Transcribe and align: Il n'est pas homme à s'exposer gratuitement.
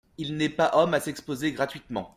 Il 0.17 0.35
n'est 0.35 0.49
pas 0.49 0.71
homme 0.73 0.95
à 0.95 0.99
s'exposer 0.99 1.51
gratuitement. 1.51 2.09